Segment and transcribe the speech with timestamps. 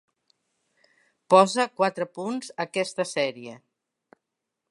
[1.33, 3.57] Posa quatre punts a aquesta sèrie